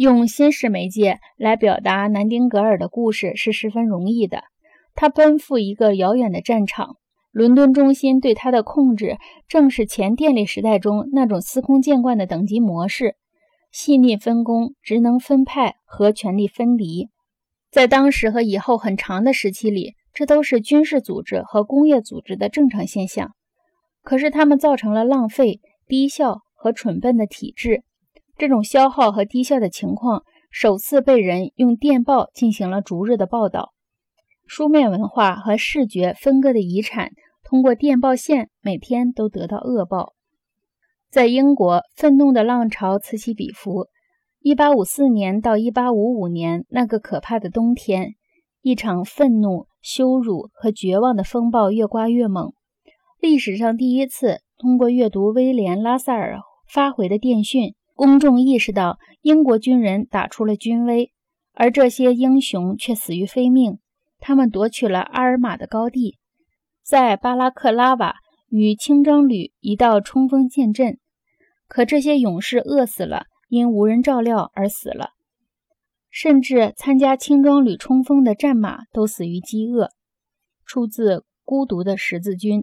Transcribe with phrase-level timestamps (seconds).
[0.00, 4.44] 用新式媒介来表达南丁格尔的故事是十分容易的。
[4.94, 6.96] 他奔赴一个遥远的战场，
[7.30, 13.16] 伦敦中心对他的控制正是前电力时代中那种司空见惯的等级模式：
[13.70, 17.10] 细腻分工、职能分派和权力分离。
[17.70, 23.32] 在当时和以后很长的时期里，这都是军事组织和工业组织的正常现象。
[24.02, 27.82] 可是，他们造成了浪费、低效和蠢笨的体制。
[28.40, 33.74] 这种消耗和低效的情况，首次被人用电报进行了逐日的报道。
[34.46, 37.10] 书面文化和视觉分割的遗产，
[37.44, 40.14] 通过电报线每天都得到恶报。
[41.10, 43.88] 在英国，愤怒的浪潮此起彼伏。
[44.42, 48.14] 1854年到1855年那个可怕的冬天，
[48.62, 52.54] 一场愤怒、羞辱和绝望的风暴越刮越猛。
[53.20, 61.12] 历史上第一次通过阅读威廉·拉萨尔发回的电讯，公众意识到英国军人打出了军威，
[61.52, 63.78] 而这些英雄却死于非命。
[64.20, 66.16] 他们夺取了阿尔玛的高地，
[66.82, 68.14] 在巴拉克拉瓦
[68.48, 70.98] 与清征旅一道冲锋陷阵，
[71.68, 75.10] 可这些勇士饿死了，因无人照料而死了。
[76.08, 79.90] 甚至参加清征旅冲锋的战马都死于饥饿。
[80.64, 82.62] 出自《孤独的十字军》。